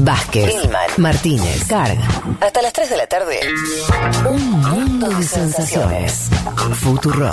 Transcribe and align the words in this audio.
Vázquez, 0.00 0.54
Ilman, 0.64 0.90
Martínez, 0.98 1.64
Carga. 1.66 2.06
Hasta 2.40 2.62
las 2.62 2.72
3 2.72 2.90
de 2.90 2.96
la 2.96 3.06
tarde. 3.06 3.40
Un 4.28 4.50
mundo 4.60 5.08
de 5.08 5.24
sensaciones. 5.24 6.30
Futuro. 6.74 7.30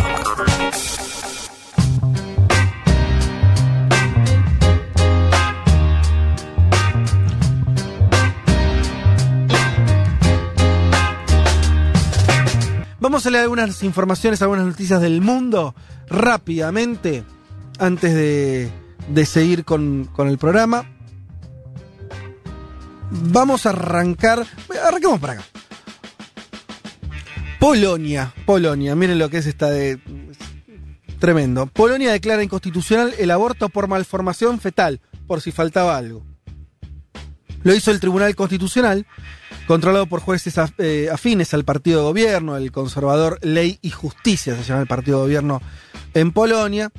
Vamos 12.99 13.25
a 13.27 13.29
leer 13.29 13.43
algunas 13.43 13.83
informaciones, 13.83 14.41
algunas 14.41 14.65
noticias 14.65 14.99
del 15.01 15.21
mundo 15.21 15.75
rápidamente 16.09 17.23
antes 17.77 18.15
de, 18.15 18.71
de 19.09 19.25
seguir 19.27 19.63
con, 19.63 20.09
con 20.11 20.27
el 20.27 20.39
programa. 20.39 20.94
Vamos 23.11 23.65
a 23.65 23.69
arrancar. 23.69 24.45
Arranquemos 24.85 25.19
para 25.19 25.33
acá. 25.33 25.43
Polonia, 27.59 28.33
Polonia, 28.45 28.95
miren 28.95 29.17
lo 29.17 29.29
que 29.29 29.37
es 29.37 29.47
esta 29.47 29.69
de. 29.69 29.99
Tremendo. 31.19 31.65
Polonia 31.67 32.11
declara 32.11 32.43
inconstitucional 32.43 33.13
el 33.17 33.31
aborto 33.31 33.69
por 33.69 33.87
malformación 33.87 34.59
fetal, 34.59 35.01
por 35.27 35.41
si 35.41 35.51
faltaba 35.51 35.97
algo. 35.97 36.23
Lo 37.63 37.73
hizo 37.73 37.89
el 37.89 37.99
Tribunal 37.99 38.35
Constitucional, 38.35 39.07
controlado 39.65 40.05
por 40.05 40.19
jueces 40.19 40.53
eh, 40.77 41.09
afines 41.11 41.53
al 41.55 41.65
partido 41.65 42.01
de 42.01 42.05
gobierno, 42.05 42.57
el 42.57 42.71
conservador 42.71 43.39
Ley 43.41 43.79
y 43.81 43.89
Justicia, 43.89 44.55
se 44.55 44.63
llama 44.63 44.81
el 44.81 44.87
partido 44.87 45.17
de 45.17 45.23
gobierno 45.23 45.61
en 46.13 46.31
Polonia. 46.31 46.91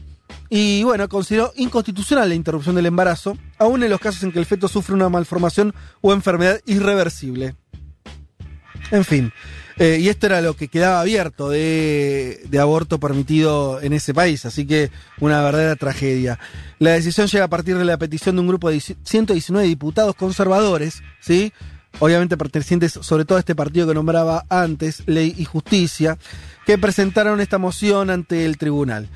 Y 0.48 0.82
bueno, 0.84 1.08
consideró 1.08 1.52
inconstitucional 1.56 2.28
la 2.28 2.34
interrupción 2.34 2.74
del 2.76 2.86
embarazo, 2.86 3.36
aún 3.58 3.82
en 3.82 3.90
los 3.90 4.00
casos 4.00 4.22
en 4.22 4.32
que 4.32 4.38
el 4.38 4.46
feto 4.46 4.68
sufre 4.68 4.94
una 4.94 5.08
malformación 5.08 5.74
o 6.00 6.12
enfermedad 6.12 6.60
irreversible. 6.66 7.54
En 8.90 9.04
fin, 9.04 9.32
eh, 9.78 9.98
y 10.00 10.08
esto 10.08 10.26
era 10.26 10.40
lo 10.40 10.54
que 10.54 10.68
quedaba 10.68 11.00
abierto 11.00 11.50
de, 11.50 12.48
aborto 12.58 12.98
permitido 12.98 13.80
en 13.82 13.92
ese 13.92 14.14
país, 14.14 14.46
así 14.46 14.66
que 14.66 14.90
una 15.20 15.42
verdadera 15.42 15.76
tragedia. 15.76 16.38
La 16.78 16.92
decisión 16.92 17.26
llega 17.26 17.44
a 17.44 17.48
partir 17.48 17.76
de 17.76 17.84
la 17.84 17.98
petición 17.98 18.36
de 18.36 18.40
un 18.40 18.48
grupo 18.48 18.70
de 18.70 18.80
119 18.80 19.66
diputados 19.66 20.14
conservadores, 20.14 21.02
¿sí? 21.20 21.52
obviamente 21.98 22.36
pertenecientes 22.36 22.92
sobre 22.92 23.24
todo 23.24 23.36
a 23.36 23.40
este 23.40 23.54
partido 23.54 23.86
que 23.86 23.94
nombraba 23.94 24.44
antes, 24.48 25.02
Ley 25.06 25.34
y 25.36 25.44
Justicia, 25.44 26.16
que 26.64 26.78
presentaron 26.78 27.40
esta 27.40 27.58
moción 27.58 28.08
ante 28.08 28.46
el 28.46 28.56
tribunal. 28.56 29.08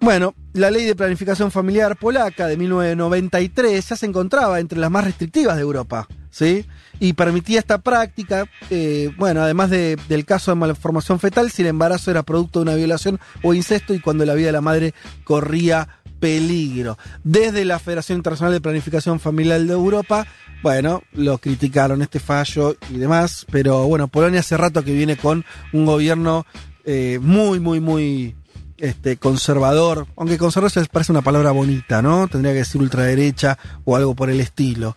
Bueno, 0.00 0.34
la 0.52 0.70
ley 0.70 0.84
de 0.84 0.94
planificación 0.94 1.50
familiar 1.50 1.96
polaca 1.96 2.46
de 2.46 2.56
1993 2.56 3.88
ya 3.88 3.96
se 3.96 4.06
encontraba 4.06 4.60
entre 4.60 4.78
las 4.78 4.90
más 4.90 5.04
restrictivas 5.04 5.56
de 5.56 5.62
Europa, 5.62 6.06
¿sí? 6.30 6.66
Y 7.00 7.14
permitía 7.14 7.58
esta 7.58 7.78
práctica, 7.78 8.44
eh, 8.70 9.10
bueno, 9.16 9.40
además 9.42 9.70
de- 9.70 9.96
del 10.08 10.24
caso 10.26 10.50
de 10.50 10.56
malformación 10.56 11.18
fetal, 11.18 11.50
si 11.50 11.62
el 11.62 11.68
embarazo 11.68 12.10
era 12.10 12.22
producto 12.22 12.58
de 12.58 12.64
una 12.64 12.74
violación 12.74 13.18
o 13.42 13.54
incesto 13.54 13.94
y 13.94 14.00
cuando 14.00 14.24
la 14.26 14.34
vida 14.34 14.46
de 14.46 14.52
la 14.52 14.60
madre 14.60 14.94
corría 15.24 15.88
peligro. 16.20 16.98
Desde 17.24 17.64
la 17.64 17.78
Federación 17.78 18.18
Internacional 18.18 18.52
de 18.52 18.60
Planificación 18.60 19.18
Familiar 19.18 19.60
de 19.60 19.72
Europa, 19.72 20.26
bueno, 20.62 21.02
lo 21.12 21.38
criticaron 21.38 22.00
este 22.02 22.20
fallo 22.20 22.76
y 22.90 22.98
demás, 22.98 23.46
pero 23.50 23.86
bueno, 23.86 24.08
Polonia 24.08 24.40
hace 24.40 24.56
rato 24.56 24.84
que 24.84 24.92
viene 24.92 25.16
con 25.16 25.44
un 25.72 25.84
gobierno 25.86 26.46
eh, 26.84 27.18
muy, 27.20 27.60
muy, 27.60 27.80
muy 27.80 28.34
este, 28.78 29.16
conservador, 29.16 30.06
aunque 30.16 30.38
conservador 30.38 30.70
se 30.70 30.84
parece 30.86 31.12
una 31.12 31.22
palabra 31.22 31.50
bonita, 31.52 32.02
¿no? 32.02 32.28
Tendría 32.28 32.52
que 32.52 32.58
decir 32.60 32.80
ultraderecha 32.80 33.58
o 33.84 33.96
algo 33.96 34.14
por 34.14 34.30
el 34.30 34.40
estilo. 34.40 34.96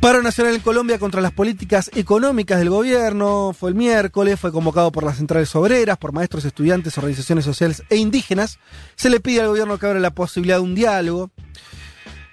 Paro 0.00 0.22
nacional 0.22 0.54
en 0.54 0.60
Colombia 0.60 0.98
contra 0.98 1.22
las 1.22 1.32
políticas 1.32 1.90
económicas 1.94 2.58
del 2.58 2.68
gobierno 2.68 3.54
fue 3.58 3.70
el 3.70 3.74
miércoles, 3.74 4.38
fue 4.38 4.52
convocado 4.52 4.92
por 4.92 5.02
las 5.02 5.16
centrales 5.16 5.54
obreras, 5.56 5.96
por 5.96 6.12
maestros, 6.12 6.44
estudiantes, 6.44 6.98
organizaciones 6.98 7.46
sociales 7.46 7.82
e 7.88 7.96
indígenas. 7.96 8.58
Se 8.96 9.08
le 9.08 9.20
pide 9.20 9.40
al 9.40 9.48
gobierno 9.48 9.78
que 9.78 9.86
abra 9.86 10.00
la 10.00 10.10
posibilidad 10.10 10.56
de 10.56 10.62
un 10.62 10.74
diálogo. 10.74 11.30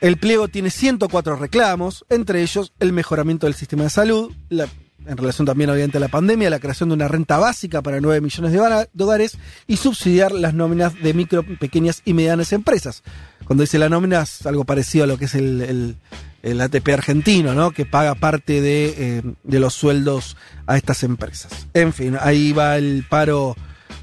El 0.01 0.17
pliego 0.17 0.47
tiene 0.49 0.69
104 0.69 1.37
reclamos, 1.37 2.03
entre 2.09 2.41
ellos 2.41 2.73
el 2.79 2.91
mejoramiento 2.91 3.45
del 3.45 3.53
sistema 3.53 3.83
de 3.83 3.89
salud, 3.91 4.33
la- 4.49 4.67
en 5.05 5.17
relación 5.17 5.45
también 5.45 5.69
obviamente 5.69 5.97
a 5.97 6.01
la 6.01 6.07
pandemia, 6.07 6.49
la 6.49 6.59
creación 6.59 6.89
de 6.89 6.95
una 6.95 7.07
renta 7.07 7.37
básica 7.37 7.81
para 7.81 7.99
9 7.99 8.21
millones 8.21 8.51
de, 8.51 9.03
hogares 9.03 9.37
y 9.67 9.77
subsidiar 9.77 10.31
las 10.31 10.53
nóminas 10.53 10.93
de 11.01 11.13
micro, 11.13 11.43
pequeñas 11.59 12.01
y 12.05 12.13
medianas 12.13 12.53
empresas. 12.53 13.03
Cuando 13.45 13.61
dice 13.63 13.79
la 13.79 13.89
nómina 13.89 14.21
es 14.21 14.45
algo 14.45 14.63
parecido 14.65 15.03
a 15.05 15.07
lo 15.07 15.17
que 15.17 15.25
es 15.25 15.35
el, 15.35 15.61
el- 15.61 15.95
el 16.43 16.59
ATP 16.59 16.89
argentino, 16.89 17.53
¿no? 17.53 17.69
que 17.69 17.85
paga 17.85 18.15
parte 18.15 18.61
de, 18.61 18.95
eh, 18.97 19.21
de 19.43 19.59
los 19.59 19.75
sueldos 19.75 20.37
a 20.65 20.75
estas 20.75 21.03
empresas. 21.03 21.67
En 21.75 21.93
fin, 21.93 22.17
ahí 22.19 22.51
va 22.51 22.77
el 22.77 23.05
paro 23.07 23.55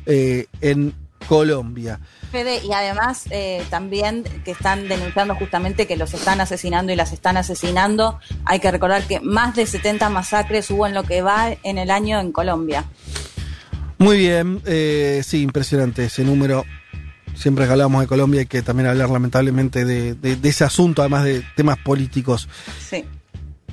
eh, 0.06 0.46
en 0.60 0.94
Colombia. 1.28 1.98
Fede, 2.30 2.60
y 2.64 2.72
además 2.72 3.24
eh, 3.30 3.64
también 3.70 4.24
que 4.44 4.50
están 4.52 4.88
denunciando 4.88 5.34
justamente 5.34 5.86
que 5.86 5.96
los 5.96 6.12
están 6.14 6.40
asesinando 6.40 6.92
y 6.92 6.96
las 6.96 7.12
están 7.12 7.36
asesinando. 7.36 8.18
Hay 8.44 8.60
que 8.60 8.70
recordar 8.70 9.02
que 9.06 9.20
más 9.20 9.54
de 9.56 9.66
70 9.66 10.08
masacres 10.10 10.70
hubo 10.70 10.86
en 10.86 10.94
lo 10.94 11.02
que 11.04 11.22
va 11.22 11.56
en 11.62 11.78
el 11.78 11.90
año 11.90 12.20
en 12.20 12.32
Colombia. 12.32 12.84
Muy 13.98 14.18
bien, 14.18 14.62
eh, 14.66 15.22
sí, 15.24 15.42
impresionante 15.42 16.04
ese 16.04 16.22
número. 16.24 16.64
Siempre 17.34 17.66
que 17.66 17.72
hablamos 17.72 18.00
de 18.00 18.06
Colombia 18.06 18.40
hay 18.40 18.46
que 18.46 18.62
también 18.62 18.88
hablar 18.88 19.10
lamentablemente 19.10 19.84
de, 19.84 20.14
de- 20.14 20.36
de 20.36 20.48
ese 20.48 20.64
asunto, 20.64 21.02
además 21.02 21.24
de 21.24 21.42
temas 21.56 21.78
políticos. 21.78 22.48
Sí. 22.88 23.04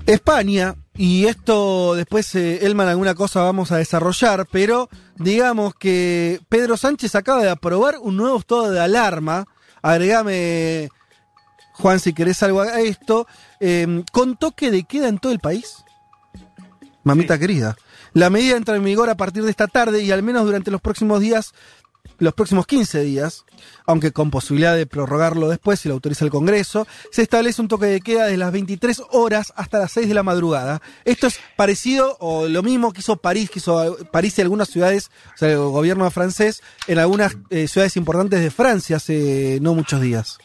España, 0.06 0.76
y 0.98 1.26
esto 1.26 1.96
después, 1.96 2.34
eh, 2.36 2.66
Elman, 2.66 2.88
alguna 2.88 3.16
cosa 3.16 3.42
vamos 3.42 3.72
a 3.72 3.78
desarrollar, 3.78 4.48
pero 4.52 4.90
digamos 5.18 5.76
que 5.76 6.40
Pedro 6.48 6.78
Sánchez 6.78 7.16
acaba 7.16 7.42
de 7.42 7.50
aprobar 7.50 7.98
un 8.02 8.16
nuevo 8.16 8.38
estado 8.38 8.72
de 8.72 8.80
alarma. 8.80 9.46
Agregame, 9.82 10.90
Juan, 11.74 12.00
si 12.00 12.14
querés 12.14 12.42
algo 12.44 12.62
a 12.62 12.80
esto, 12.80 13.28
eh, 13.60 14.04
con 14.12 14.38
toque 14.38 14.72
de 14.72 14.84
queda 14.84 15.10
en 15.10 15.20
todo 15.20 15.34
el 15.34 15.40
país. 15.40 15.84
Mamita 17.04 17.38
querida. 17.38 17.76
La 18.14 18.30
medida 18.30 18.56
entra 18.56 18.78
en 18.78 18.84
vigor 18.84 19.10
a 19.10 19.18
partir 19.18 19.44
de 19.44 19.52
esta 19.52 19.68
tarde 19.68 20.02
y 20.02 20.12
al 20.12 20.24
menos 20.24 20.46
durante 20.46 20.72
los 20.72 20.80
próximos 20.80 21.20
días, 21.20 21.54
los 22.18 22.34
próximos 22.34 22.66
15 22.68 23.02
días, 23.02 23.46
aunque 23.86 24.12
con 24.12 24.32
posibilidad 24.32 24.76
de 24.76 24.86
prorrogarlo 24.86 25.50
después 25.50 25.80
si 25.80 25.88
lo 25.88 25.96
autoriza 25.96 26.26
el 26.26 26.32
Congreso, 26.32 26.88
se 27.12 27.22
establece 27.22 27.62
un 27.62 27.68
toque 27.68 27.88
de 27.88 28.02
queda 28.02 28.26
desde 28.26 28.38
las 28.38 28.52
23 28.52 29.04
horas 29.12 29.54
hasta 29.56 29.80
las 29.80 29.92
6 29.92 30.08
de 30.08 30.14
la 30.14 30.24
madrugada. 30.24 30.82
Esto 31.04 31.28
es 31.28 31.40
parecido 31.56 32.18
o 32.20 32.48
lo 32.48 32.64
mismo 32.64 32.94
que 32.94 33.02
hizo 33.02 33.18
París, 33.18 33.50
que 33.50 33.60
hizo 33.60 33.98
París 34.12 34.38
y 34.38 34.42
algunas 34.42 34.70
ciudades, 34.70 35.12
o 35.34 35.38
sea, 35.38 35.50
el 35.50 35.58
gobierno 35.58 36.10
francés, 36.12 36.62
en 36.88 37.00
algunas 37.00 37.38
eh, 37.50 37.68
ciudades 37.68 37.98
importantes 37.98 38.42
de 38.42 38.52
Francia 38.52 38.98
hace 38.98 39.60
no 39.62 39.74
muchos 39.74 40.02
días. 40.02 40.38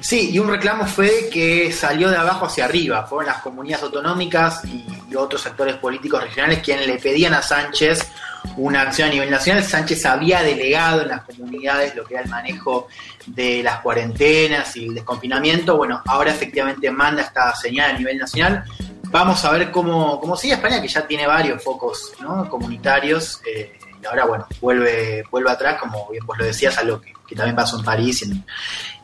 Sí, 0.00 0.30
y 0.30 0.38
un 0.38 0.48
reclamo 0.48 0.86
fue 0.86 1.28
que 1.32 1.72
salió 1.72 2.08
de 2.08 2.16
abajo 2.16 2.46
hacia 2.46 2.66
arriba. 2.66 3.04
Fueron 3.06 3.26
las 3.26 3.42
comunidades 3.42 3.84
autonómicas 3.84 4.64
y, 4.64 4.86
y 5.10 5.14
otros 5.16 5.44
actores 5.46 5.76
políticos 5.76 6.22
regionales 6.22 6.60
quienes 6.62 6.86
le 6.86 6.98
pedían 6.98 7.34
a 7.34 7.42
Sánchez 7.42 8.08
una 8.56 8.82
acción 8.82 9.08
a 9.08 9.12
nivel 9.12 9.30
nacional. 9.30 9.62
Sánchez 9.64 10.04
había 10.06 10.42
delegado 10.42 11.02
en 11.02 11.08
las 11.08 11.22
comunidades 11.22 11.94
lo 11.94 12.04
que 12.04 12.14
era 12.14 12.22
el 12.24 12.28
manejo 12.30 12.88
de 13.26 13.62
las 13.62 13.80
cuarentenas 13.80 14.76
y 14.76 14.86
el 14.86 14.94
desconfinamiento. 14.94 15.76
Bueno, 15.76 16.02
ahora 16.06 16.30
efectivamente 16.30 16.90
manda 16.90 17.22
esta 17.22 17.54
señal 17.54 17.94
a 17.94 17.98
nivel 17.98 18.18
nacional. 18.18 18.64
Vamos 19.10 19.44
a 19.44 19.50
ver 19.52 19.70
cómo, 19.70 20.20
cómo 20.20 20.36
sigue 20.36 20.54
España, 20.54 20.80
que 20.82 20.88
ya 20.88 21.06
tiene 21.06 21.26
varios 21.26 21.62
focos 21.62 22.12
¿no? 22.20 22.48
comunitarios. 22.48 23.40
eh, 23.52 23.72
y 24.02 24.06
ahora, 24.06 24.26
bueno, 24.26 24.46
vuelve, 24.60 25.24
vuelve 25.30 25.50
atrás, 25.50 25.78
como 25.80 26.08
bien 26.10 26.24
vos 26.26 26.36
lo 26.38 26.44
decías, 26.44 26.76
algo 26.78 27.00
que, 27.00 27.12
que 27.26 27.34
también 27.34 27.56
pasó 27.56 27.78
en 27.78 27.84
París 27.84 28.22
y 28.22 28.30
en, 28.30 28.44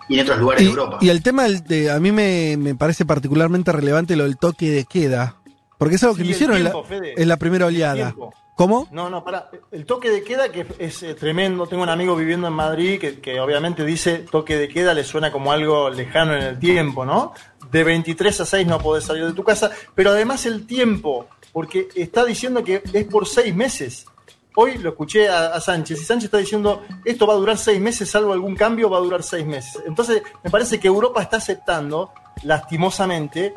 y 0.09 0.14
en 0.16 0.20
otros 0.22 0.38
lugares 0.38 0.62
Y, 0.62 0.64
de 0.66 0.70
Europa. 0.70 0.98
y 1.00 1.09
el 1.09 1.22
tema, 1.22 1.44
del- 1.44 1.64
de, 1.64 1.91
a 1.91 1.98
mí 1.98 2.12
me, 2.12 2.56
me 2.59 2.74
parece 2.74 3.06
particularmente 3.06 3.72
relevante 3.72 4.16
lo 4.16 4.24
del 4.24 4.36
toque 4.36 4.70
de 4.70 4.84
queda, 4.84 5.36
porque 5.78 5.94
es 5.97 6.03
algo 6.03 6.15
que 6.15 6.22
Sí, 6.22 6.28
lo 6.28 6.34
hicieron 6.34 6.56
en, 6.59 6.65
la, 6.65 6.72
Fede. 6.86 7.15
en 7.16 7.27
la 7.28 7.36
primera 7.39 7.66
oleada. 7.66 7.94
tiempo. 7.94 8.34
¿Cómo? 8.54 8.87
No, 8.91 9.09
no, 9.09 9.25
para. 9.25 9.51
El 9.71 9.87
toque 9.87 10.10
de 10.10 10.22
queda 10.22 10.51
que 10.51 10.66
es 10.78 11.03
eh, 11.03 11.15
tremendo. 11.15 11.66
Tengo 11.66 11.83
un 11.83 11.89
amigo 11.89 12.15
viviendo 12.15 12.49
en 12.49 12.53
Madrid 12.53 13.01
que, 13.01 13.19
que 13.19 13.41
obviamente 13.41 13.84
dice 13.84 14.19
toque 14.31 14.57
de 14.57 14.69
queda 14.69 14.93
le 14.93 15.04
suena 15.04 15.33
como 15.33 15.53
algo 15.53 15.89
lejano 15.89 16.34
en 16.37 16.43
el 16.43 16.59
tiempo, 16.59 17.07
¿no? 17.07 17.33
De 17.71 17.83
23 17.83 18.43
a 18.43 18.45
6 18.45 18.66
no 18.66 18.78
podés 18.78 19.04
salir 19.04 19.25
de 19.25 19.33
tu 19.33 19.43
casa, 19.43 19.71
pero 19.95 20.10
además 20.10 20.45
el 20.45 20.66
tiempo, 20.66 21.28
porque 21.53 21.89
está 21.95 22.25
diciendo 22.25 22.63
que 22.63 22.83
es 22.93 23.04
por 23.07 23.27
seis 23.27 23.54
meses. 23.54 24.07
Hoy 24.54 24.77
lo 24.77 24.91
escuché 24.91 25.31
a, 25.31 25.54
a 25.54 25.60
Sánchez 25.63 26.03
y 26.03 26.04
Sánchez 26.04 26.25
está 26.27 26.37
diciendo 26.37 26.83
esto 27.07 27.27
va 27.27 27.33
a 27.33 27.39
durar 27.39 27.57
seis 27.57 27.81
meses, 27.81 28.10
salvo 28.10 28.34
algún 28.34 28.54
cambio, 28.54 28.91
va 28.91 28.99
a 28.99 29.01
durar 29.01 29.22
seis 29.22 29.47
meses. 29.47 29.83
Entonces 29.87 30.22
me 30.45 30.51
parece 30.51 30.78
que 30.78 30.89
Europa 30.89 31.22
está 31.22 31.39
aceptando, 31.39 32.13
lastimosamente, 32.43 33.54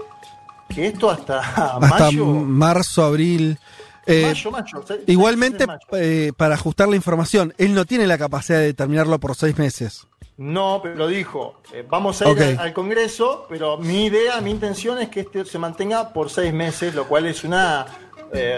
que 0.70 0.88
esto 0.88 1.10
hasta, 1.10 1.40
Hasta 1.40 1.80
mayo 1.80 2.26
marzo, 2.26 3.04
abril. 3.04 3.60
Eh, 4.07 4.24
mayo, 4.24 4.52
mayo. 4.52 4.86
igualmente, 5.07 5.66
mayo. 5.68 5.80
eh, 5.94 6.31
para 6.38 6.56
ajustar 6.56 6.88
la 6.88 6.96
información, 6.96 7.54
él 7.57 7.74
no 7.74 7.86
tiene 7.86 8.07
la 8.07 8.18
capacidad 8.18 8.60
de 8.60 8.66
determinarlo 8.66 9.19
por 9.19 9.36
seis 9.36 9.57
meses. 9.57 10.07
No, 10.38 10.81
pero 10.84 11.07
dijo, 11.07 11.62
eh, 11.74 11.86
vamos 11.90 12.22
a 12.22 12.30
ir 12.30 12.44
al, 12.44 12.60
al 12.60 12.74
Congreso, 12.74 13.46
pero 13.50 13.78
mi 13.78 14.06
idea, 14.06 14.42
mi 14.42 14.52
intención 14.52 15.00
es 15.00 15.10
que 15.10 15.22
este 15.22 15.46
se 15.46 15.57
mantenga 15.57 16.12
por 16.12 16.30
seis 16.30 16.54
meses, 16.54 16.94
lo 16.94 17.07
cual 17.07 17.25
es 17.25 17.44
una, 17.46 17.86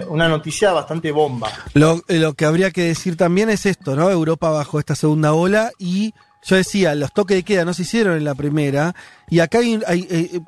una 0.09 0.27
noticia 0.27 0.71
bastante 0.71 1.11
bomba. 1.11 1.51
Lo, 1.75 2.01
lo 2.07 2.33
que 2.33 2.45
habría 2.45 2.71
que 2.71 2.83
decir 2.83 3.15
también 3.15 3.50
es 3.51 3.67
esto, 3.67 3.95
¿no? 3.95 4.09
Europa 4.09 4.50
bajo 4.50 4.79
esta 4.79 4.95
segunda 4.95 5.33
ola 5.33 5.71
y 5.77 6.15
yo 6.44 6.56
decía, 6.56 6.95
los 6.95 7.12
toques 7.13 7.36
de 7.38 7.44
queda 7.44 7.66
no 7.66 7.74
se 7.74 7.81
hicieron 7.81 8.16
en 8.18 8.24
la 8.24 8.36
primera 8.36 8.95
y 9.30 9.39
acá 9.39 9.60
hay, 9.60 9.80
hay- 9.86 10.07
eh, 10.10 10.39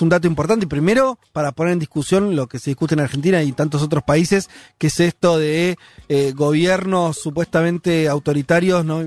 un 0.00 0.08
dato 0.08 0.26
importante. 0.26 0.66
Primero, 0.66 1.18
para 1.32 1.52
poner 1.52 1.72
en 1.72 1.78
discusión 1.78 2.36
lo 2.36 2.46
que 2.48 2.58
se 2.58 2.70
discute 2.70 2.94
en 2.94 3.00
Argentina 3.00 3.42
y 3.42 3.52
tantos 3.52 3.82
otros 3.82 4.02
países, 4.02 4.50
que 4.78 4.88
es 4.88 5.00
esto 5.00 5.38
de 5.38 5.76
eh, 6.08 6.32
gobiernos 6.34 7.16
supuestamente 7.18 8.08
autoritarios 8.08 8.84
no 8.84 9.02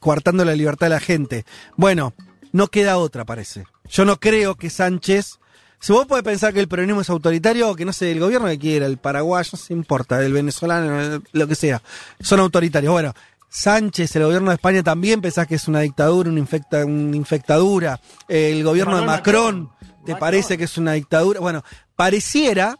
coartando 0.00 0.44
la 0.44 0.54
libertad 0.54 0.86
de 0.86 0.90
la 0.90 1.00
gente. 1.00 1.44
Bueno, 1.76 2.12
no 2.52 2.68
queda 2.68 2.98
otra, 2.98 3.24
parece. 3.24 3.64
Yo 3.90 4.04
no 4.04 4.18
creo 4.20 4.54
que 4.56 4.70
Sánchez 4.70 5.38
si 5.80 5.92
vos 5.92 6.06
podés 6.06 6.22
pensar 6.22 6.54
que 6.54 6.60
el 6.60 6.68
peronismo 6.68 7.00
es 7.00 7.10
autoritario 7.10 7.74
que 7.74 7.84
no 7.84 7.92
sé, 7.92 8.12
el 8.12 8.20
gobierno 8.20 8.46
que 8.46 8.56
quiera, 8.56 8.86
el 8.86 8.98
paraguayo, 8.98 9.50
no 9.54 9.58
se 9.58 9.72
importa, 9.72 10.24
el 10.24 10.32
venezolano, 10.32 11.20
lo 11.32 11.48
que 11.48 11.56
sea, 11.56 11.82
son 12.20 12.38
autoritarios. 12.38 12.92
Bueno, 12.92 13.12
Sánchez, 13.54 14.16
el 14.16 14.24
gobierno 14.24 14.48
de 14.48 14.54
España 14.54 14.82
también 14.82 15.20
pensás 15.20 15.46
que 15.46 15.56
es 15.56 15.68
una 15.68 15.80
dictadura, 15.80 16.30
una, 16.30 16.38
infecta, 16.38 16.86
una 16.86 17.14
infectadura. 17.14 18.00
El 18.26 18.64
gobierno 18.64 18.98
de 18.98 19.04
Macron, 19.04 19.64
Macron. 19.64 20.04
¿te 20.06 20.16
parece 20.16 20.56
que 20.56 20.64
es 20.64 20.78
una 20.78 20.92
dictadura? 20.92 21.38
Bueno, 21.38 21.62
pareciera, 21.94 22.78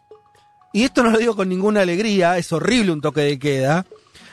y 0.72 0.84
esto 0.84 1.02
no 1.02 1.10
lo 1.10 1.18
digo 1.18 1.36
con 1.36 1.50
ninguna 1.50 1.82
alegría, 1.82 2.38
es 2.38 2.50
horrible 2.54 2.90
un 2.90 3.02
toque 3.02 3.20
de 3.20 3.38
queda, 3.38 3.84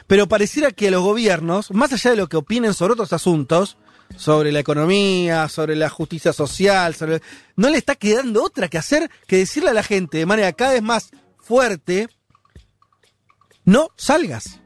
pero 0.08 0.30
pareciera 0.30 0.72
que 0.72 0.90
los 0.90 1.04
gobiernos, 1.04 1.72
más 1.72 1.92
allá 1.92 2.12
de 2.12 2.18
lo 2.18 2.30
que 2.30 2.38
opinen 2.38 2.74
sobre 2.74 2.94
otros 2.94 3.12
asuntos, 3.12 3.76
sobre 4.16 4.54
la 4.54 4.60
economía, 4.60 5.50
sobre 5.50 5.76
la 5.76 5.90
justicia 5.90 6.32
social, 6.32 6.96
sobre... 6.96 7.22
no 7.58 7.70
le 7.70 7.78
está 7.78 7.96
quedando 7.96 8.46
otra 8.46 8.70
que 8.70 8.78
hacer 8.78 9.12
que 9.28 9.36
decirle 9.40 9.72
a 9.72 9.74
la 9.74 9.84
gente 9.84 10.20
de 10.20 10.26
manera 10.26 10.54
cada 10.54 10.72
vez 10.72 10.84
más 10.84 11.10
fuerte, 11.38 12.08
no 13.66 13.90
salgas. 13.98 14.62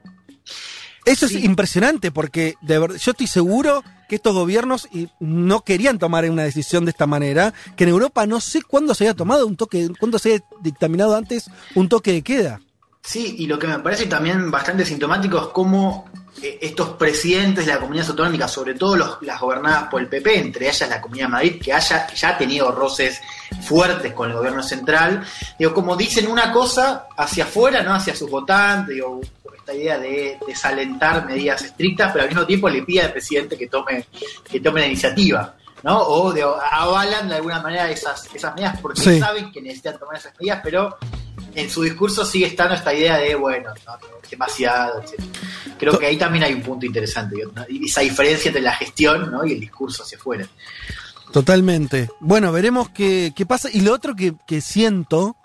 Eso 1.04 1.26
es 1.26 1.32
impresionante 1.32 2.10
porque 2.10 2.54
de 2.62 2.78
verdad, 2.78 2.96
yo 2.96 3.10
estoy 3.10 3.26
seguro 3.26 3.82
que 4.08 4.16
estos 4.16 4.34
gobiernos 4.34 4.88
no 5.20 5.60
querían 5.62 5.98
tomar 5.98 6.28
una 6.30 6.42
decisión 6.44 6.84
de 6.84 6.90
esta 6.90 7.06
manera, 7.06 7.52
que 7.76 7.84
en 7.84 7.90
Europa 7.90 8.26
no 8.26 8.40
sé 8.40 8.62
cuándo 8.62 8.94
se 8.94 9.04
haya 9.04 9.14
tomado 9.14 9.46
un 9.46 9.56
toque, 9.56 9.90
cuándo 9.98 10.18
se 10.18 10.34
haya 10.34 10.44
dictaminado 10.60 11.16
antes 11.16 11.50
un 11.74 11.88
toque 11.88 12.12
de 12.12 12.22
queda. 12.22 12.60
Sí, 13.02 13.36
y 13.38 13.46
lo 13.46 13.58
que 13.58 13.66
me 13.66 13.78
parece 13.80 14.06
también 14.06 14.50
bastante 14.50 14.84
sintomático 14.86 15.38
es 15.38 15.46
cómo 15.48 16.06
eh, 16.42 16.58
estos 16.62 16.90
presidentes 16.96 17.64
de 17.66 17.72
las 17.72 17.80
comunidades 17.80 18.10
autonómicas, 18.10 18.50
sobre 18.50 18.74
todo 18.74 18.96
los- 18.96 19.18
las 19.22 19.38
gobernadas 19.40 19.84
por 19.90 20.00
el 20.00 20.08
PP, 20.08 20.38
entre 20.38 20.68
ellas 20.68 20.88
la 20.88 21.00
Comunidad 21.00 21.26
de 21.26 21.32
Madrid, 21.32 21.60
que 21.62 21.72
haya 21.72 22.06
que 22.06 22.16
ya 22.16 22.30
ha 22.30 22.38
tenido 22.38 22.72
roces 22.72 23.20
fuertes 23.62 24.12
con 24.14 24.30
el 24.30 24.36
gobierno 24.36 24.62
central, 24.62 25.22
digo, 25.58 25.72
como 25.74 25.96
dicen 25.96 26.26
una 26.26 26.50
cosa 26.50 27.06
hacia 27.16 27.44
afuera, 27.44 27.82
no 27.82 27.94
hacia 27.94 28.16
sus 28.16 28.28
votantes, 28.30 28.94
digo, 28.94 29.20
esta 29.64 29.74
idea 29.74 29.98
de 29.98 30.38
desalentar 30.46 31.24
medidas 31.26 31.62
estrictas, 31.62 32.12
pero 32.12 32.24
al 32.24 32.28
mismo 32.28 32.44
tiempo 32.46 32.68
le 32.68 32.82
pide 32.82 33.02
al 33.02 33.12
presidente 33.12 33.56
que 33.56 33.66
tome, 33.66 34.06
que 34.50 34.60
tome 34.60 34.80
la 34.80 34.86
iniciativa. 34.86 35.56
¿no? 35.82 36.00
O 36.00 36.32
avalan 36.70 37.28
de 37.28 37.34
alguna 37.36 37.60
manera 37.60 37.90
esas, 37.90 38.28
esas 38.34 38.54
medidas 38.54 38.78
porque 38.80 39.00
Sí. 39.00 39.18
saben 39.18 39.52
que 39.52 39.60
necesitan 39.60 39.98
tomar 39.98 40.16
esas 40.16 40.32
medidas, 40.38 40.60
pero 40.62 40.96
en 41.54 41.70
su 41.70 41.82
discurso 41.82 42.24
sigue 42.24 42.46
estando 42.46 42.74
esta 42.74 42.92
idea 42.94 43.18
de, 43.18 43.34
bueno, 43.34 43.70
no, 43.86 43.92
demasiado, 44.30 45.02
etc. 45.02 45.20
Creo 45.78 45.98
que 45.98 46.06
ahí 46.06 46.16
también 46.16 46.44
hay 46.44 46.54
un 46.54 46.62
punto 46.62 46.86
interesante, 46.86 47.36
esa 47.84 48.00
diferencia 48.00 48.48
entre 48.48 48.62
la 48.62 48.72
gestión 48.74 49.30
¿no? 49.30 49.44
y 49.44 49.52
el 49.52 49.60
discurso 49.60 50.02
hacia 50.04 50.16
afuera. 50.18 50.46
Totalmente. 51.32 52.08
Bueno, 52.20 52.52
veremos 52.52 52.88
qué, 52.90 53.32
qué 53.36 53.44
pasa. 53.44 53.68
Y 53.72 53.80
lo 53.80 53.92
otro 53.92 54.14
que, 54.14 54.34
que 54.46 54.60
siento, 54.60 55.36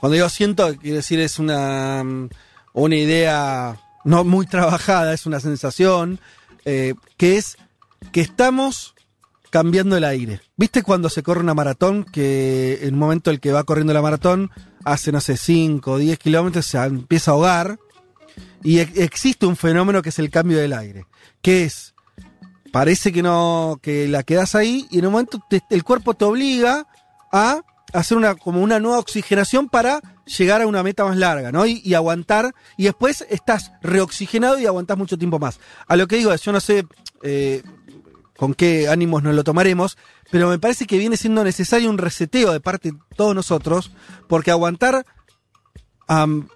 cuando 0.00 0.14
digo 0.14 0.28
siento, 0.28 0.74
quiero 0.76 0.96
decir, 0.96 1.20
es 1.20 1.38
una, 1.38 2.02
mm, 2.04 2.28
una 2.74 2.96
idea 2.96 3.80
no 4.04 4.22
muy 4.24 4.46
trabajada, 4.46 5.14
es 5.14 5.24
una 5.24 5.40
sensación, 5.40 6.20
eh, 6.66 6.94
que 7.16 7.38
es 7.38 7.56
que 8.12 8.20
estamos 8.20 8.94
cambiando 9.50 9.96
el 9.96 10.04
aire. 10.04 10.40
¿Viste 10.56 10.82
cuando 10.82 11.08
se 11.08 11.22
corre 11.22 11.40
una 11.40 11.54
maratón? 11.54 12.04
Que 12.04 12.80
en 12.82 12.94
un 12.94 13.00
momento 13.00 13.30
el 13.30 13.40
que 13.40 13.52
va 13.52 13.64
corriendo 13.64 13.94
la 13.94 14.02
maratón 14.02 14.50
hace, 14.84 15.12
no 15.12 15.20
sé, 15.20 15.36
5 15.36 15.92
o 15.92 15.98
10 15.98 16.18
kilómetros, 16.18 16.66
se 16.66 16.76
empieza 16.78 17.30
a 17.30 17.34
ahogar. 17.34 17.78
Y 18.62 18.80
ex- 18.80 18.98
existe 18.98 19.46
un 19.46 19.56
fenómeno 19.56 20.02
que 20.02 20.08
es 20.10 20.18
el 20.18 20.28
cambio 20.30 20.58
del 20.58 20.72
aire. 20.72 21.06
Que 21.40 21.64
es, 21.64 21.94
parece 22.72 23.12
que 23.12 23.22
no, 23.22 23.78
que 23.80 24.08
la 24.08 24.22
quedas 24.24 24.54
ahí 24.54 24.86
y 24.90 24.98
en 24.98 25.06
un 25.06 25.12
momento 25.12 25.40
el 25.70 25.84
cuerpo 25.84 26.14
te 26.14 26.24
obliga 26.24 26.86
a 27.32 27.62
hacer 27.94 28.18
una, 28.18 28.34
como 28.34 28.60
una 28.60 28.80
nueva 28.80 28.98
oxigenación 28.98 29.68
para 29.68 30.00
llegar 30.26 30.60
a 30.60 30.66
una 30.66 30.82
meta 30.82 31.04
más 31.04 31.16
larga, 31.16 31.52
¿no? 31.52 31.64
Y, 31.64 31.80
y 31.84 31.94
aguantar, 31.94 32.54
y 32.76 32.84
después 32.84 33.24
estás 33.30 33.72
reoxigenado 33.82 34.58
y 34.58 34.66
aguantás 34.66 34.98
mucho 34.98 35.16
tiempo 35.16 35.38
más. 35.38 35.60
A 35.86 35.96
lo 35.96 36.06
que 36.06 36.16
digo 36.16 36.34
yo 36.34 36.52
no 36.52 36.60
sé 36.60 36.86
eh, 37.22 37.62
con 38.36 38.54
qué 38.54 38.88
ánimos 38.88 39.22
nos 39.22 39.34
lo 39.34 39.44
tomaremos, 39.44 39.96
pero 40.30 40.48
me 40.48 40.58
parece 40.58 40.86
que 40.86 40.98
viene 40.98 41.16
siendo 41.16 41.44
necesario 41.44 41.88
un 41.88 41.98
reseteo 41.98 42.52
de 42.52 42.60
parte 42.60 42.92
de 42.92 42.98
todos 43.16 43.34
nosotros, 43.34 43.92
porque 44.28 44.50
aguantar, 44.50 45.06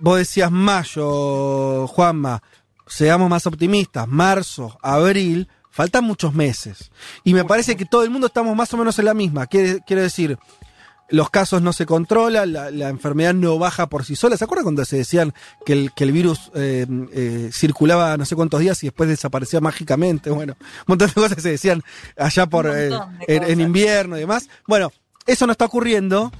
vos 0.01 0.19
decías 0.19 0.51
mayo, 0.51 1.87
Juanma, 1.87 2.43
seamos 2.87 3.31
más 3.31 3.47
optimistas, 3.47 4.09
marzo, 4.09 4.77
abril, 4.83 5.49
faltan 5.71 6.05
muchos 6.05 6.35
meses. 6.35 6.91
Y 7.23 7.35
me 7.35 7.45
parece 7.45 7.77
que 7.77 7.85
todo 7.85 8.03
el 8.03 8.11
mundo 8.11 8.27
estamos 8.27 8.57
más 8.57 8.75
o 8.75 8.77
menos 8.77 8.99
en 8.99 9.05
la 9.05 9.15
misma. 9.15 9.47
Quiere, 9.47 9.81
quiero 9.87 10.03
decir, 10.03 10.37
los 11.11 11.31
casos 11.31 11.63
no 11.63 11.73
se 11.73 11.87
controlan, 11.87 12.53
la, 12.53 12.71
la 12.71 12.89
enfermedad 12.89 13.35
no 13.35 13.59
baja 13.59 13.89
por 13.89 14.05
sí 14.05 14.15
sola. 14.15 14.37
¿Se 14.37 14.45
acuerdan 14.45 14.65
cuando 14.65 14.85
se 14.85 14.99
decían 14.99 15.33
que 15.65 15.73
el, 15.73 15.93
que 15.95 16.05
el 16.05 16.13
virus 16.13 16.51
eh, 16.55 16.87
eh, 17.13 17.51
circulaba 17.53 18.17
no 18.17 18.25
sé 18.25 18.37
cuántos 18.37 18.61
días 18.61 18.83
y 18.83 18.89
después 18.89 19.09
desaparecía 19.09 19.61
mágicamente? 19.61 20.31
Bueno, 20.31 20.57
un 20.61 20.85
montón 20.87 21.09
de 21.09 21.15
cosas 21.15 21.43
se 21.43 21.51
decían 21.51 21.83
allá 22.17 22.47
por 22.47 22.67
eh, 22.67 22.91
en, 23.27 23.43
en 23.43 23.61
invierno 23.61 24.17
y 24.17 24.21
demás. 24.21 24.49
Bueno, 24.67 24.93
eso 25.27 25.47
no 25.47 25.53
está 25.53 25.65
ocurriendo. 25.65 26.31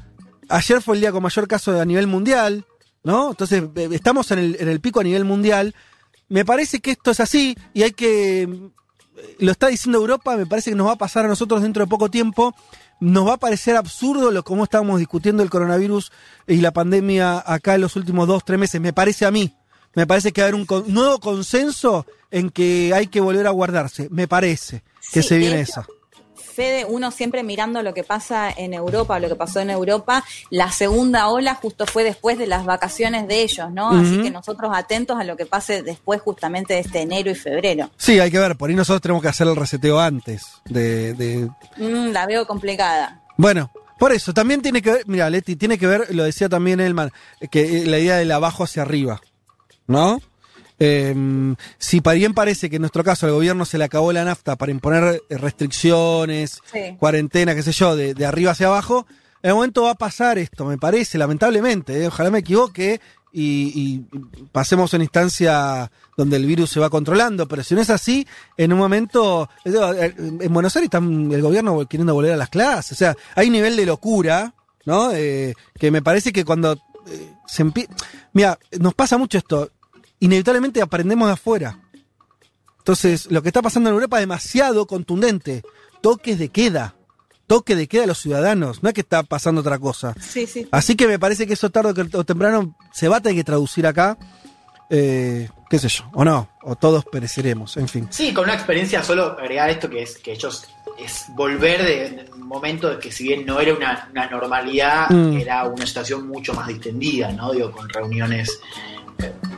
Ayer 0.51 0.83
fue 0.83 0.97
el 0.97 1.01
día 1.01 1.13
con 1.13 1.23
mayor 1.23 1.47
caso 1.47 1.79
a 1.79 1.85
nivel 1.85 2.07
mundial, 2.07 2.65
¿no? 3.05 3.31
Entonces, 3.31 3.63
eh, 3.75 3.89
estamos 3.93 4.31
en 4.31 4.39
el, 4.39 4.57
en 4.61 4.69
el 4.69 4.81
pico 4.81 5.01
a 5.01 5.05
nivel 5.05 5.25
mundial. 5.25 5.75
Me 6.29 6.45
parece 6.45 6.81
que 6.81 6.91
esto 6.91 7.11
es 7.11 7.21
así 7.21 7.57
y 7.73 7.83
hay 7.83 7.93
que. 7.93 8.71
Lo 9.41 9.51
está 9.51 9.67
diciendo 9.67 9.99
Europa, 9.99 10.37
me 10.37 10.47
parece 10.47 10.71
que 10.71 10.77
nos 10.77 10.87
va 10.87 10.93
a 10.93 10.97
pasar 10.97 11.25
a 11.25 11.29
nosotros 11.29 11.63
dentro 11.63 11.85
de 11.85 11.91
poco 11.91 12.11
tiempo. 12.11 12.55
Nos 13.01 13.29
va 13.29 13.35
a 13.35 13.39
parecer 13.39 13.77
absurdo 13.77 14.31
lo 14.31 14.43
como 14.43 14.65
estábamos 14.65 14.99
discutiendo 14.99 15.43
el 15.43 15.51
coronavirus 15.51 16.11
y 16.47 16.57
la 16.57 16.73
pandemia 16.73 17.43
acá 17.47 17.75
en 17.77 17.83
los 17.83 17.95
últimos 17.97 18.27
dos, 18.27 18.45
tres 18.45 18.59
meses. 18.59 18.81
Me 18.81 18.93
parece 18.93 19.25
a 19.27 19.31
mí. 19.31 19.55
Me 19.95 20.07
parece 20.07 20.33
que 20.33 20.41
va 20.41 20.47
a 20.47 20.49
haber 20.49 20.61
un 20.61 20.67
con- 20.67 20.93
nuevo 20.93 21.19
consenso 21.19 22.07
en 22.31 22.51
que 22.51 22.93
hay 22.95 23.07
que 23.07 23.21
volver 23.21 23.47
a 23.47 23.51
guardarse. 23.51 24.09
Me 24.11 24.29
parece 24.29 24.83
que 25.13 25.23
Sí, 25.23 25.29
se 25.29 25.39
viene 25.39 25.61
hecho, 25.61 25.81
esa. 25.81 25.87
Fede, 26.59 26.85
uno 26.85 27.13
siempre 27.13 27.45
mirando 27.45 27.85
lo 27.85 27.95
que 27.95 28.03
pasa 28.03 28.51
en 28.51 28.75
Europa, 28.75 29.21
lo 29.21 29.29
que 29.29 29.37
pasó 29.37 29.61
en 29.61 29.71
Europa, 29.71 30.25
la 30.51 30.73
segunda 30.73 31.29
ola 31.29 31.55
justo 31.55 31.87
fue 31.87 32.03
después 32.03 32.37
de 32.37 32.49
las 32.49 32.65
vacaciones 32.65 33.29
de 33.29 33.43
ellos, 33.43 33.71
¿no? 33.71 33.91
Así 33.91 34.21
que 34.21 34.33
nosotros 34.33 34.73
atentos 34.75 35.17
a 35.21 35.23
lo 35.23 35.37
que 35.37 35.47
pase 35.47 35.85
después 35.85 36.21
justamente 36.21 36.75
de 36.75 36.81
este 36.81 37.03
enero 37.03 37.31
y 37.31 37.37
febrero. 37.37 37.91
Sí, 37.97 38.19
hay 38.19 38.33
que 38.33 38.41
ver. 38.41 38.57
Por 38.57 38.71
ahí 38.71 38.75
nosotros 38.75 39.01
tenemos 39.03 39.23
que 39.23 39.29
hacer 39.29 39.47
el 39.47 39.55
reseteo 39.55 40.01
antes 40.01 40.43
de, 40.65 41.15
de 41.15 41.49
Mm, 41.77 42.11
la 42.11 42.27
veo 42.27 42.45
complicada. 42.45 43.23
Bueno, 43.37 43.71
por 44.01 44.13
eso, 44.13 44.35
también 44.35 44.61
tiene 44.61 44.83
que 44.83 44.91
ver, 44.91 45.03
mira, 45.07 45.31
Leti, 45.31 45.55
tiene 45.55 45.79
que 45.79 45.87
ver, 45.87 46.13
lo 46.13 46.25
decía 46.25 46.49
también 46.49 46.81
Elman, 46.81 47.13
que 47.53 47.83
eh, 47.83 47.87
la 47.87 48.01
idea 48.01 48.17
del 48.17 48.33
abajo 48.33 48.65
hacia 48.65 48.83
arriba, 48.83 49.21
¿no? 49.87 50.21
Eh, 50.81 51.55
si 51.79 52.01
bien 52.01 52.35
parece 52.35 52.71
que 52.71 52.77
en 52.77 52.83
nuestro 52.83 53.03
caso 53.03 53.27
al 53.27 53.33
gobierno 53.33 53.65
se 53.65 53.79
le 53.79 53.85
acabó 53.85 54.13
la 54.13 54.25
nafta 54.25 54.57
para 54.57 54.71
imponer 54.73 55.23
eh, 55.29 55.37
restricciones, 55.39 56.61
Sí. 56.73 56.97
cuarentena, 56.99 57.55
qué 57.55 57.63
sé 57.63 57.73
yo, 57.73 57.97
de, 57.97 58.15
de 58.15 58.27
arriba 58.27 58.53
hacia 58.53 58.67
abajo, 58.69 59.07
en 59.43 59.51
el 59.51 59.55
momento 59.55 59.83
va 59.83 59.91
a 59.93 59.95
pasar 59.95 60.39
esto, 60.39 60.65
me 60.65 60.79
parece, 60.79 61.19
lamentablemente, 61.19 62.03
eh, 62.03 62.07
ojalá 62.09 62.31
me 62.31 62.41
equivoque 62.41 63.01
y, 63.33 63.73
y 63.75 64.05
pasemos 64.53 64.93
a 64.93 64.97
una 64.97 65.05
instancia 65.05 65.91
donde 66.17 66.37
el 66.37 66.47
virus 66.47 66.71
se 66.71 66.81
va 66.81 66.91
controlando, 66.91 67.47
pero 67.47 67.63
si 67.63 67.75
no 67.75 67.81
es 67.81 67.91
así, 67.91 68.27
en 68.57 68.73
un 68.73 68.79
momento, 68.79 69.49
eh, 69.65 70.15
en 70.19 70.53
Buenos 70.53 70.75
Aires 70.77 70.87
está 70.87 70.99
el 70.99 71.43
gobierno 71.43 71.87
queriendo 71.87 72.15
volver 72.15 72.33
a 72.33 72.37
las 72.37 72.49
clases, 72.49 72.93
o 72.93 72.95
sea, 72.97 73.17
hay 73.35 73.49
un 73.49 73.53
nivel 73.53 73.77
de 73.77 73.87
locura, 73.87 74.55
¿no? 74.87 75.13
Eh, 75.13 75.55
que 75.79 75.91
me 75.91 76.03
parece 76.03 76.33
que 76.33 76.45
cuando 76.45 76.79
se 77.47 77.63
empieza... 77.63 77.93
Mira, 78.33 78.59
nos 78.81 78.95
pasa 78.95 79.17
mucho 79.19 79.39
esto, 79.39 79.71
inevitablemente 80.21 80.83
aprendemos 80.83 81.29
de 81.29 81.35
afuera. 81.35 81.79
Entonces, 82.79 83.31
lo 83.31 83.43
que 83.43 83.49
está 83.49 83.61
pasando 83.63 83.91
en 83.91 83.95
Europa 83.95 84.17
es 84.19 84.23
demasiado 84.23 84.87
contundente. 84.87 85.63
Toques 86.01 86.39
de 86.39 86.49
queda. 86.49 86.95
toque 87.47 87.75
de 87.77 87.89
queda 87.89 88.05
a 88.05 88.07
los 88.07 88.19
ciudadanos, 88.19 88.83
no 88.83 88.91
es 88.91 88.95
que 88.95 89.01
está 89.01 89.23
pasando 89.23 89.63
otra 89.63 89.79
cosa. 89.79 90.15
Sí, 90.21 90.47
sí. 90.47 90.69
Así 90.71 90.97
que 90.97 91.07
me 91.09 91.19
parece 91.19 91.47
que 91.47 91.55
eso 91.55 91.71
tarde 91.71 92.09
o 92.13 92.25
temprano 92.25 92.77
se 92.93 93.09
va 93.09 93.17
a 93.17 93.21
tener 93.21 93.37
que 93.37 93.45
traducir 93.45 93.87
acá. 93.87 94.19
Eh, 94.91 95.49
qué 95.69 95.79
sé 95.79 95.89
yo, 95.89 96.05
o 96.13 96.25
no, 96.25 96.49
o 96.63 96.77
todos 96.77 97.05
pereceremos, 97.07 97.77
en 97.77 97.89
fin. 97.89 98.07
Sí, 98.11 98.33
con 98.33 98.45
una 98.45 98.55
experiencia, 98.55 99.03
solo 99.03 99.33
agregar 99.39 99.69
esto 99.71 99.89
que 99.89 100.03
es 100.03 100.17
que 100.19 100.33
ellos 100.33 100.67
es 100.99 101.25
volver 101.37 101.83
de, 101.85 102.31
un 102.35 102.47
momento 102.47 102.89
de 102.91 102.99
que 102.99 103.13
si 103.13 103.25
bien 103.25 103.45
no 103.47 103.61
era 103.61 103.75
una, 103.75 104.09
una 104.11 104.29
normalidad, 104.29 105.09
Mm. 105.11 105.37
era 105.39 105.65
una 105.65 105.87
situación 105.87 106.27
mucho 106.29 106.53
más 106.55 106.69
distendida, 106.69 107.31
¿no? 107.33 107.53
Digo, 107.53 107.71
con 107.71 107.89
reuniones 107.89 108.49
eh, 108.51 108.98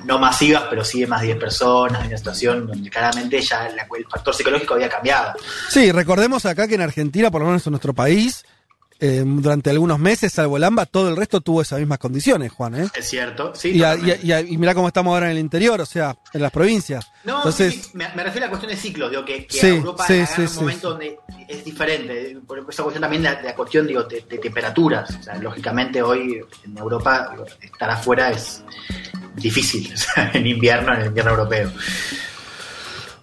no 0.04 0.18
masivas, 0.18 0.64
pero 0.68 0.84
sí 0.84 1.00
de 1.00 1.06
más 1.06 1.20
de 1.20 1.28
10 1.28 1.38
personas, 1.38 2.06
una 2.06 2.16
situación 2.16 2.66
donde 2.66 2.90
claramente 2.90 3.40
ya 3.40 3.68
la- 3.68 3.86
el 3.96 4.06
factor 4.08 4.34
psicológico 4.34 4.74
había 4.74 4.88
cambiado. 4.88 5.34
Sí, 5.68 5.92
recordemos 5.92 6.46
acá 6.46 6.66
que 6.66 6.74
en 6.74 6.80
Argentina, 6.82 7.30
por 7.30 7.42
lo 7.42 7.46
menos 7.48 7.66
en 7.66 7.72
nuestro 7.72 7.94
país, 7.94 8.44
eh, 9.02 9.22
durante 9.24 9.70
algunos 9.70 9.98
meses, 9.98 10.30
salvo 10.30 10.58
el 10.58 10.64
AMBA, 10.64 10.84
todo 10.84 11.08
el 11.08 11.16
resto 11.16 11.40
tuvo 11.40 11.62
esas 11.62 11.78
mismas 11.78 11.98
condiciones, 11.98 12.52
Juan, 12.52 12.74
¿eh? 12.74 12.88
Es 12.94 13.08
cierto, 13.08 13.54
sí. 13.54 13.70
Y, 13.70 13.82
a- 13.82 13.94
y, 13.94 13.98
totalmente. 13.98 14.12
a- 14.22 14.24
y 14.26 14.32
a- 14.32 14.40
y 14.42 14.58
mirá 14.58 14.74
cómo 14.74 14.88
estamos 14.88 15.14
ahora 15.14 15.26
en 15.26 15.32
el 15.32 15.38
interior, 15.38 15.80
o 15.80 15.86
sea, 15.86 16.14
en 16.34 16.42
las 16.42 16.52
provincias. 16.52 17.06
No, 17.24 17.38
Entonces, 17.38 17.72
sí, 17.74 17.82
sí, 17.82 17.90
me, 17.94 18.08
me 18.14 18.24
refiero 18.24 18.44
a 18.44 18.48
la 18.48 18.50
cuestión 18.50 18.70
de 18.72 18.76
ciclos, 18.76 19.08
digo, 19.10 19.24
que, 19.24 19.46
que 19.46 19.56
Sí, 19.58 19.66
Europa 19.68 20.06
sí, 20.06 20.22
un 20.38 20.54
momento 20.56 20.90
donde 20.90 21.18
es 21.48 21.64
diferente, 21.64 22.36
por 22.46 22.58
esa 22.68 22.82
cuestión 22.82 23.00
también 23.00 23.22
de, 23.22 23.36
de 23.36 23.42
la 23.44 23.54
cuestión 23.54 23.86
digo, 23.86 24.02
de, 24.02 24.20
de 24.28 24.36
temperaturas. 24.38 25.16
O 25.18 25.22
sea, 25.22 25.34
lógicamente 25.36 26.02
hoy 26.02 26.42
en 26.64 26.76
Europa 26.76 27.28
digo, 27.32 27.46
estar 27.62 27.88
afuera 27.88 28.30
es 28.32 28.62
difícil, 29.36 29.92
en 30.34 30.46
invierno, 30.46 30.94
en 30.94 31.00
el 31.00 31.06
invierno 31.08 31.32
europeo. 31.32 31.72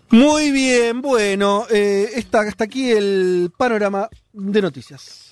muy 0.10 0.52
bien, 0.52 1.02
bueno, 1.02 1.66
eh, 1.70 2.10
está, 2.16 2.42
hasta 2.42 2.64
aquí 2.64 2.92
el 2.92 3.52
panorama 3.58 4.10
de 4.34 4.62
noticias. 4.62 5.27